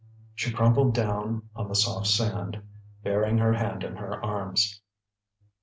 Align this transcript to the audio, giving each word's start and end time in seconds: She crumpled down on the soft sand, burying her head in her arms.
She 0.33 0.51
crumpled 0.51 0.95
down 0.95 1.47
on 1.55 1.67
the 1.67 1.75
soft 1.75 2.07
sand, 2.07 2.63
burying 3.03 3.37
her 3.37 3.53
head 3.53 3.83
in 3.83 3.97
her 3.97 4.19
arms. 4.25 4.81